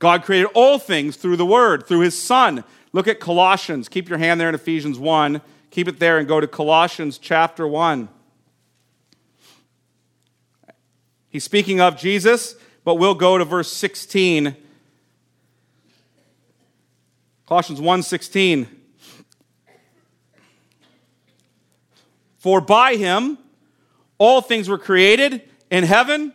[0.00, 2.64] God created all things through the Word, through His Son.
[2.92, 3.88] Look at Colossians.
[3.88, 5.40] Keep your hand there in Ephesians 1.
[5.70, 8.08] Keep it there and go to Colossians chapter 1.
[11.28, 14.56] He's speaking of Jesus, but we'll go to verse 16.
[17.52, 18.66] Colossians 1:16.
[22.38, 23.36] For by him
[24.16, 26.32] all things were created in heaven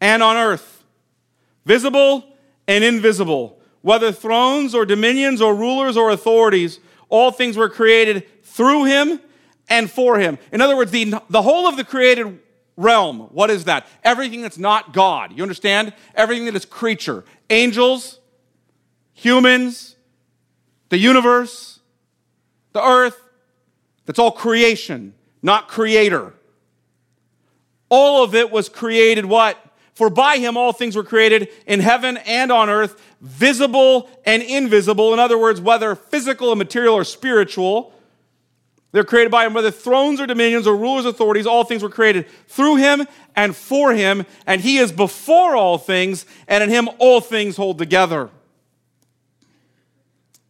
[0.00, 0.82] and on earth,
[1.64, 2.24] visible
[2.66, 8.86] and invisible, whether thrones or dominions or rulers or authorities, all things were created through
[8.86, 9.20] him
[9.68, 10.38] and for him.
[10.50, 12.40] In other words, the, the whole of the created
[12.76, 13.86] realm, what is that?
[14.02, 15.30] Everything that's not God.
[15.36, 15.94] You understand?
[16.16, 17.24] Everything that is creature.
[17.48, 18.18] Angels,
[19.14, 19.91] humans,
[20.92, 21.80] the universe,
[22.74, 23.18] the earth,
[24.04, 26.34] that's all creation, not creator.
[27.88, 29.56] All of it was created what?
[29.94, 35.14] For by him all things were created in heaven and on earth, visible and invisible.
[35.14, 37.94] In other words, whether physical and material or spiritual,
[38.90, 42.28] they're created by him, whether thrones or dominions or rulers, authorities, all things were created
[42.48, 47.22] through him and for him, and he is before all things, and in him all
[47.22, 48.28] things hold together.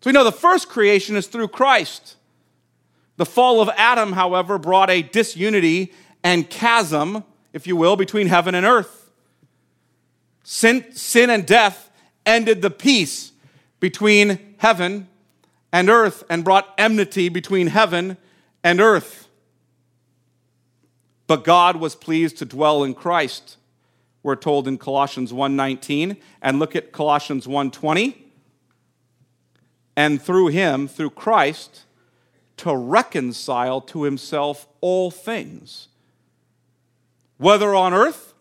[0.03, 2.17] So we know the first creation is through Christ.
[3.19, 5.93] The fall of Adam, however, brought a disunity
[6.25, 7.23] and chasm,
[7.53, 9.13] if you will, between heaven and earth.
[10.43, 11.89] Sin, sin and death
[12.27, 13.31] ended the peace
[13.79, 15.07] between heaven
[15.73, 18.17] and earth and brought enmity between heaven
[18.65, 19.29] and earth.
[21.29, 23.57] But God was pleased to dwell in Christ.
[24.25, 28.22] We're told in Colossians 1:19 and look at Colossians 1:20.
[29.97, 31.85] And through him, through Christ,
[32.59, 35.89] to reconcile to himself all things,
[37.39, 38.35] whether on earth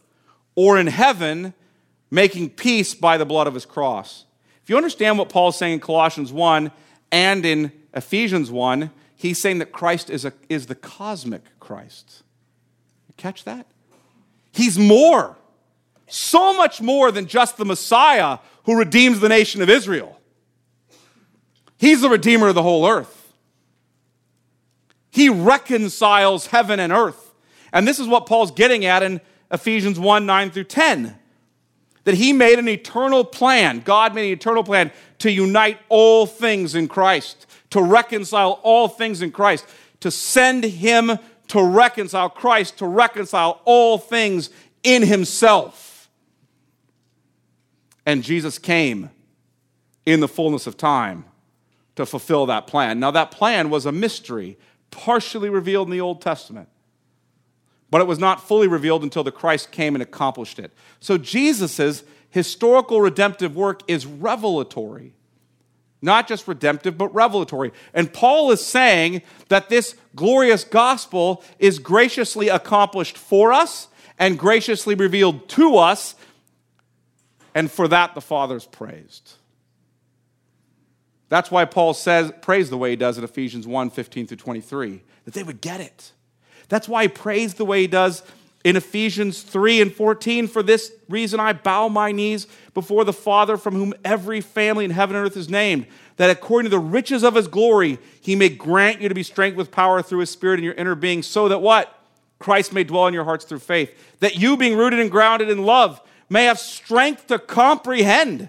[0.55, 1.53] or in heaven,
[2.09, 4.25] making peace by the blood of his cross.
[4.63, 6.71] If you understand what Paul's saying in Colossians 1
[7.11, 12.23] and in Ephesians 1, he's saying that Christ is, a, is the cosmic Christ.
[13.17, 13.67] Catch that?
[14.51, 15.37] He's more,
[16.07, 20.19] so much more than just the Messiah who redeems the nation of Israel.
[21.81, 23.33] He's the redeemer of the whole earth.
[25.09, 27.33] He reconciles heaven and earth.
[27.73, 29.19] And this is what Paul's getting at in
[29.49, 31.17] Ephesians 1 9 through 10
[32.03, 33.79] that he made an eternal plan.
[33.79, 39.23] God made an eternal plan to unite all things in Christ, to reconcile all things
[39.23, 39.65] in Christ,
[40.01, 41.17] to send him
[41.47, 44.51] to reconcile Christ, to reconcile all things
[44.83, 46.11] in himself.
[48.05, 49.09] And Jesus came
[50.05, 51.25] in the fullness of time
[52.01, 52.99] to fulfill that plan.
[52.99, 54.57] Now, that plan was a mystery,
[54.91, 56.67] partially revealed in the Old Testament
[57.91, 60.71] but it was not fully revealed until the Christ came and accomplished it.
[61.01, 65.13] So Jesus' historical redemptive work is revelatory.
[66.01, 67.73] Not just redemptive, but revelatory.
[67.93, 74.95] And Paul is saying that this glorious gospel is graciously accomplished for us and graciously
[74.95, 76.15] revealed to us,
[77.53, 79.33] and for that the Father's praised.
[81.31, 85.01] That's why Paul says, prays the way he does in Ephesians 1 15 through 23,
[85.25, 86.11] that they would get it
[86.71, 88.23] that's why he prays the way he does
[88.63, 90.47] in Ephesians 3 and 14.
[90.47, 94.91] For this reason, I bow my knees before the Father, from whom every family in
[94.91, 98.47] heaven and earth is named, that according to the riches of his glory, he may
[98.47, 101.49] grant you to be strength with power through his Spirit in your inner being, so
[101.49, 101.93] that what?
[102.39, 103.93] Christ may dwell in your hearts through faith.
[104.21, 108.47] That you, being rooted and grounded in love, may have strength to comprehend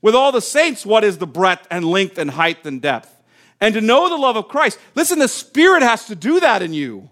[0.00, 3.14] with all the saints what is the breadth and length and height and depth.
[3.60, 4.78] And to know the love of Christ.
[4.94, 7.10] Listen, the Spirit has to do that in you.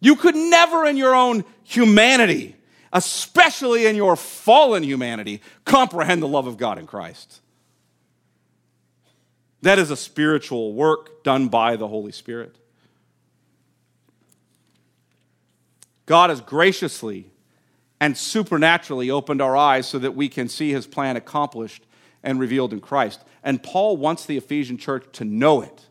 [0.00, 2.56] You could never, in your own humanity,
[2.92, 7.40] especially in your fallen humanity, comprehend the love of God in Christ.
[9.62, 12.56] That is a spiritual work done by the Holy Spirit.
[16.06, 17.31] God has graciously
[18.02, 21.84] and supernaturally opened our eyes so that we can see his plan accomplished
[22.24, 23.22] and revealed in Christ.
[23.44, 25.86] And Paul wants the Ephesian church to know it.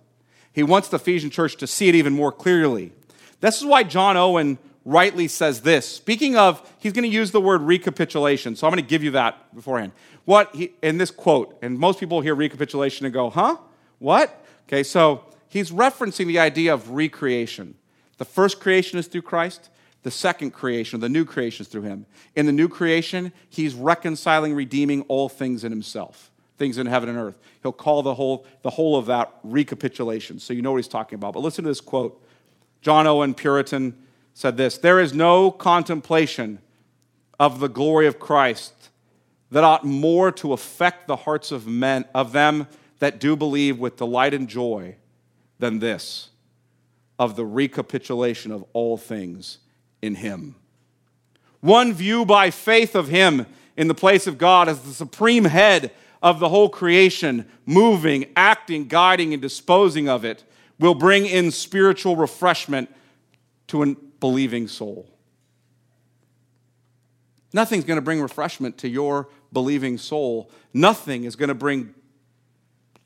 [0.51, 2.91] He wants the Ephesian church to see it even more clearly.
[3.39, 5.87] This is why John Owen rightly says this.
[5.87, 8.57] Speaking of, he's going to use the word recapitulation.
[8.57, 9.93] So I'm going to give you that beforehand.
[10.25, 13.55] What he, in this quote, and most people hear recapitulation and go, huh?
[13.99, 14.45] What?
[14.67, 17.75] Okay, so he's referencing the idea of recreation.
[18.17, 19.69] The first creation is through Christ.
[20.03, 22.05] The second creation, the new creation, is through him.
[22.35, 27.17] In the new creation, he's reconciling, redeeming all things in himself, things in heaven and
[27.17, 27.37] earth.
[27.61, 30.39] He'll call the whole, the whole of that recapitulation.
[30.39, 31.33] So you know what he's talking about.
[31.33, 32.21] But listen to this quote
[32.81, 33.95] John Owen, Puritan,
[34.33, 36.59] said this There is no contemplation
[37.39, 38.89] of the glory of Christ
[39.51, 42.67] that ought more to affect the hearts of men of them
[42.99, 44.95] that do believe with delight and joy
[45.59, 46.29] than this
[47.19, 49.59] of the recapitulation of all things
[50.01, 50.55] in him
[51.59, 53.45] one view by faith of him
[53.77, 55.91] in the place of God as the supreme head
[56.21, 60.43] of the whole creation moving acting guiding and disposing of it
[60.79, 62.93] will bring in spiritual refreshment
[63.67, 65.11] to a believing soul
[67.53, 70.49] Nothing's going to bring refreshment to your believing soul.
[70.73, 71.93] Nothing is going to bring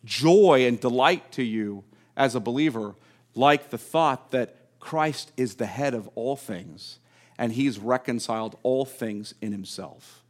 [0.04, 1.84] joy and delight to you
[2.16, 2.96] as a believer
[3.34, 4.55] like the thought that
[4.86, 7.00] Christ is the head of all things
[7.40, 10.22] and he's reconciled all things in himself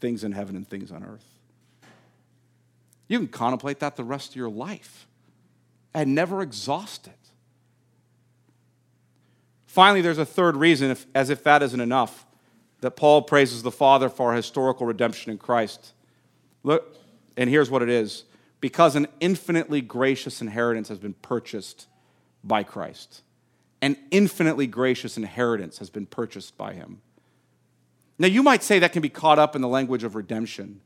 [0.00, 1.26] things in heaven and things on earth.
[3.06, 5.06] You can contemplate that the rest of your life
[5.92, 7.18] and never exhaust it.
[9.66, 12.24] Finally, there's a third reason, if, as if that isn't enough
[12.80, 15.92] that Paul praises the Father for our historical redemption in Christ.
[16.62, 16.96] Look,
[17.36, 18.24] and here's what it is
[18.60, 21.88] because an infinitely gracious inheritance has been purchased
[22.44, 23.22] by Christ.
[23.80, 27.00] An infinitely gracious inheritance has been purchased by him.
[28.18, 30.80] Now, you might say that can be caught up in the language of redemption,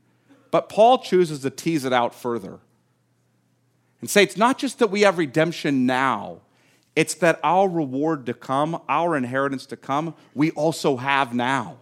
[0.51, 2.59] but Paul chooses to tease it out further
[4.03, 6.41] and say it's not just that we have redemption now,
[6.95, 11.79] it's that our reward to come, our inheritance to come, we also have now.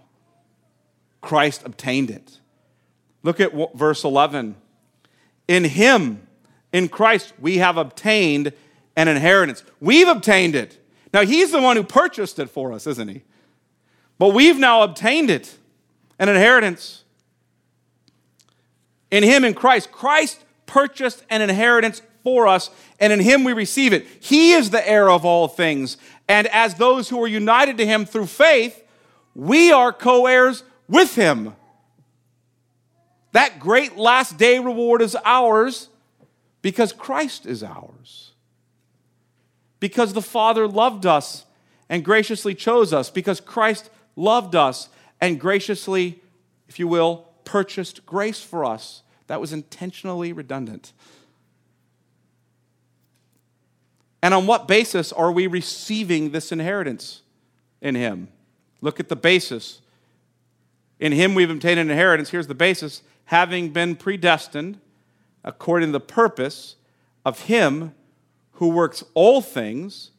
[1.21, 2.39] Christ obtained it.
[3.23, 4.55] Look at verse 11.
[5.49, 6.27] In Him,
[6.73, 8.53] in Christ, we have obtained
[8.97, 9.65] an inheritance.
[9.81, 10.80] We've obtained it.
[11.13, 13.23] Now, He's the one who purchased it for us, isn't He?
[14.19, 15.57] But we've now obtained it,
[16.19, 17.05] an inheritance.
[19.11, 23.93] In Him, in Christ, Christ purchased an inheritance for us, and in Him we receive
[23.93, 24.07] it.
[24.21, 25.97] He is the heir of all things.
[26.29, 28.85] And as those who are united to Him through faith,
[29.35, 31.55] we are co heirs with him.
[33.33, 35.89] That great last day reward is ours
[36.63, 38.30] because Christ is ours.
[39.81, 41.47] Because the Father loved us
[41.89, 43.11] and graciously chose us.
[43.11, 44.89] Because Christ loved us
[45.21, 46.21] and graciously,
[46.69, 49.03] if you will, purchased grace for us.
[49.27, 50.93] That was intentionally redundant.
[54.23, 57.23] And on what basis are we receiving this inheritance
[57.81, 58.29] in Him?
[58.83, 59.81] Look at the basis
[61.01, 62.31] in him we've obtained an inheritance.
[62.31, 64.79] Here's the basis having been predestined
[65.43, 66.77] according to the purpose
[67.25, 67.95] of him
[68.61, 70.13] who works all things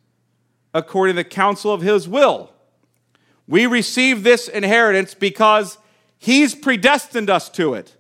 [0.74, 2.52] according to the counsel of his will.
[3.48, 5.78] We receive this inheritance because
[6.18, 7.96] he's predestined us to it.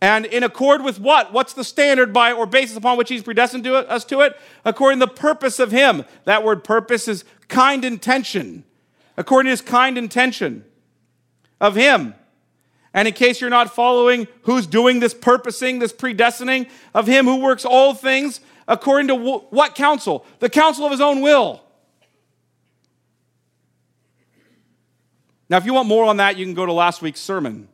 [0.00, 1.32] And in accord with what?
[1.32, 4.36] What's the standard by or basis upon which he's predestined to us to it?
[4.64, 6.04] According to the purpose of him.
[6.24, 8.64] That word purpose is kind intention.
[9.16, 10.64] According to his kind intention
[11.60, 12.14] of Him.
[12.94, 17.36] And in case you're not following who's doing this purposing, this predestining of Him who
[17.36, 20.24] works all things according to what counsel?
[20.38, 21.62] The counsel of His own will.
[25.50, 27.68] Now, if you want more on that, you can go to last week's sermon.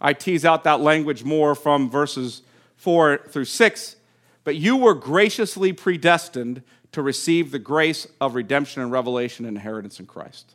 [0.00, 2.42] I tease out that language more from verses
[2.76, 3.96] 4 through 6.
[4.44, 6.62] But you were graciously predestined
[6.92, 10.54] to receive the grace of redemption and revelation and inheritance in Christ.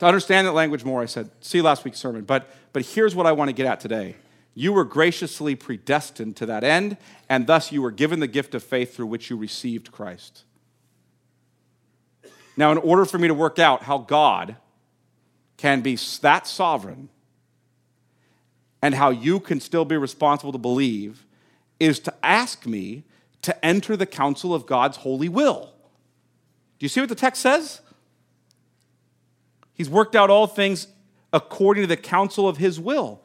[0.00, 2.24] To understand that language more, I said, see last week's sermon.
[2.24, 4.16] But, but here's what I want to get at today.
[4.58, 6.96] You were graciously predestined to that end,
[7.28, 10.42] and thus you were given the gift of faith through which you received Christ.
[12.56, 14.56] Now, in order for me to work out how God
[15.58, 17.08] can be that sovereign
[18.82, 21.24] and how you can still be responsible to believe,
[21.78, 23.04] is to ask me
[23.42, 25.72] to enter the counsel of God's holy will.
[26.80, 27.80] Do you see what the text says?
[29.72, 30.88] He's worked out all things
[31.32, 33.22] according to the counsel of his will.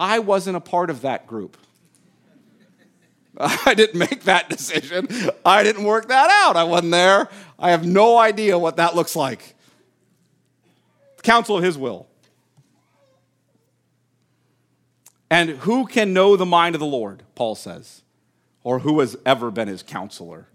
[0.00, 1.58] I wasn't a part of that group.
[3.36, 5.06] I didn't make that decision.
[5.44, 6.56] I didn't work that out.
[6.56, 7.28] I wasn't there.
[7.58, 9.54] I have no idea what that looks like.
[11.22, 12.08] Counsel of his will.
[15.28, 18.02] And who can know the mind of the Lord, Paul says,
[18.64, 20.48] or who has ever been his counselor?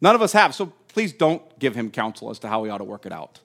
[0.00, 2.78] None of us have, so please don't give him counsel as to how we ought
[2.78, 3.40] to work it out.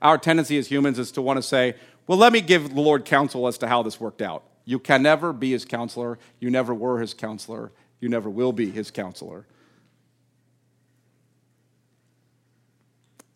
[0.00, 1.74] Our tendency as humans is to want to say,
[2.06, 4.44] well, let me give the Lord counsel as to how this worked out.
[4.64, 6.18] You can never be his counselor.
[6.40, 7.72] You never were his counselor.
[8.00, 9.46] You never will be his counselor.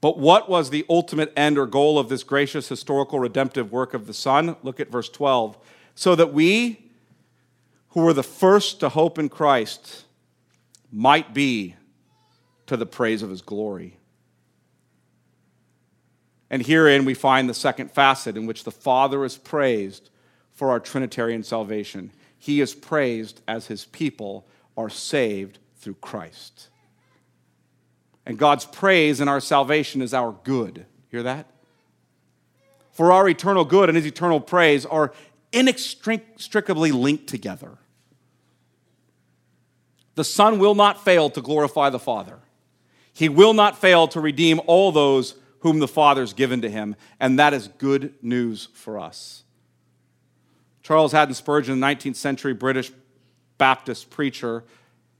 [0.00, 4.06] But what was the ultimate end or goal of this gracious historical redemptive work of
[4.06, 4.56] the Son?
[4.62, 5.58] Look at verse 12.
[5.94, 6.90] So that we,
[7.90, 10.04] who were the first to hope in Christ,
[10.90, 11.76] might be
[12.66, 13.99] to the praise of his glory.
[16.50, 20.10] And herein we find the second facet in which the Father is praised
[20.52, 22.10] for our Trinitarian salvation.
[22.36, 24.46] He is praised as his people
[24.76, 26.68] are saved through Christ.
[28.26, 30.86] And God's praise in our salvation is our good.
[31.10, 31.46] Hear that?
[32.92, 35.12] For our eternal good and his eternal praise are
[35.52, 37.78] inextricably linked together.
[40.16, 42.38] The Son will not fail to glorify the Father.
[43.12, 47.38] He will not fail to redeem all those whom the Father's given to him, and
[47.38, 49.44] that is good news for us.
[50.82, 52.90] Charles Haddon Spurgeon, 19th century British
[53.58, 54.64] Baptist preacher,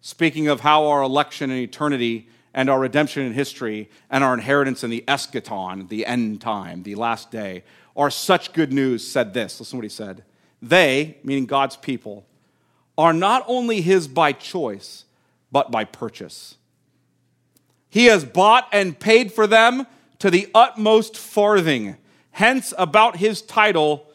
[0.00, 4.82] speaking of how our election in eternity and our redemption in history and our inheritance
[4.82, 7.62] in the eschaton, the end time, the last day,
[7.94, 9.60] are such good news, said this.
[9.60, 10.24] Listen to what he said.
[10.62, 12.26] They, meaning God's people,
[12.96, 15.04] are not only his by choice,
[15.52, 16.56] but by purchase.
[17.88, 19.86] He has bought and paid for them
[20.20, 21.96] to the utmost farthing.
[22.30, 24.06] Hence, about his title,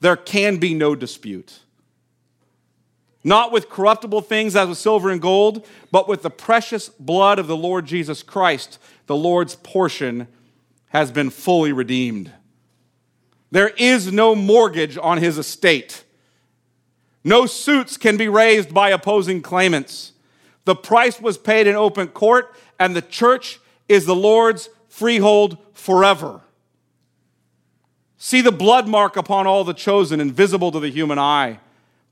[0.00, 1.60] there can be no dispute.
[3.24, 7.46] Not with corruptible things as with silver and gold, but with the precious blood of
[7.46, 10.28] the Lord Jesus Christ, the Lord's portion
[10.88, 12.30] has been fully redeemed.
[13.50, 16.04] There is no mortgage on his estate.
[17.24, 20.12] No suits can be raised by opposing claimants.
[20.66, 23.58] The price was paid in open court, and the church
[23.88, 26.40] is the Lord's freehold forever.
[28.16, 31.58] See the blood mark upon all the chosen, invisible to the human eye,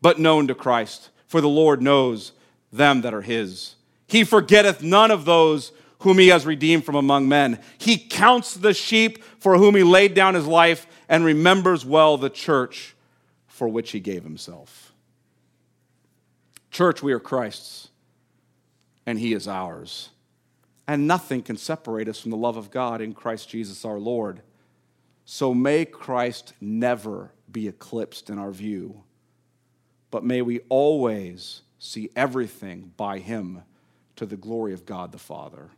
[0.00, 1.10] but known to Christ.
[1.28, 2.32] For the Lord knows
[2.72, 3.76] them that are his.
[4.08, 5.70] He forgetteth none of those
[6.00, 7.60] whom he has redeemed from among men.
[7.78, 12.30] He counts the sheep for whom he laid down his life and remembers well the
[12.30, 12.96] church
[13.46, 14.92] for which he gave himself.
[16.72, 17.90] Church, we are Christ's,
[19.06, 20.08] and he is ours
[20.86, 24.42] and nothing can separate us from the love of God in Christ Jesus our Lord.
[25.24, 29.02] So may Christ never be eclipsed in our view,
[30.10, 33.62] but may we always see everything by Him
[34.16, 35.70] to the glory of God the Father.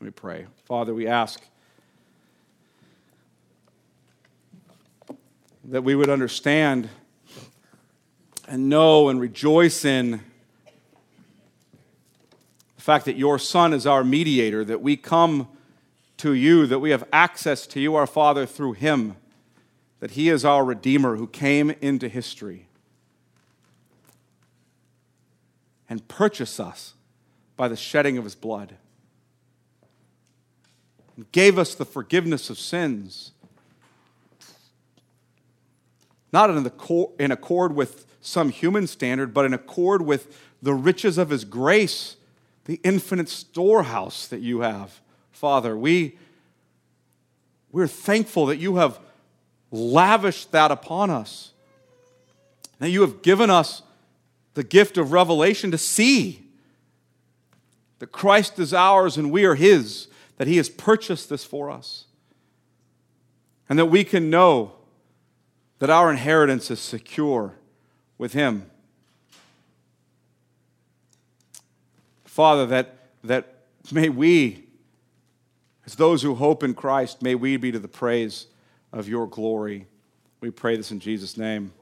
[0.00, 0.46] Let me pray.
[0.64, 1.40] Father, we ask
[5.64, 6.88] that we would understand
[8.48, 10.20] and know and rejoice in
[12.82, 15.46] the fact that your Son is our mediator, that we come
[16.16, 19.14] to you, that we have access to you, our Father, through him,
[20.00, 22.66] that he is our Redeemer who came into history
[25.88, 26.94] and purchased us
[27.56, 28.74] by the shedding of his blood,
[31.14, 33.30] and gave us the forgiveness of sins.
[36.32, 36.68] Not in,
[37.20, 42.16] in accord with some human standard, but in accord with the riches of his grace
[42.64, 45.00] the infinite storehouse that you have,
[45.30, 45.76] Father.
[45.76, 46.18] We,
[47.70, 49.00] we're thankful that you have
[49.70, 51.52] lavished that upon us,
[52.78, 53.82] that you have given us
[54.54, 56.46] the gift of revelation to see
[57.98, 62.04] that Christ is ours and we are His, that He has purchased this for us,
[63.68, 64.72] and that we can know
[65.78, 67.54] that our inheritance is secure
[68.18, 68.70] with Him.
[72.32, 73.56] Father, that, that
[73.92, 74.64] may we,
[75.84, 78.46] as those who hope in Christ, may we be to the praise
[78.90, 79.86] of your glory.
[80.40, 81.74] We pray this in Jesus' name.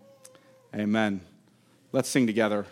[0.75, 1.21] Amen.
[1.93, 2.67] Let's sing together.